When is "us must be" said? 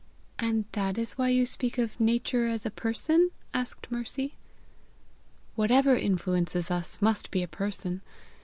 6.71-7.43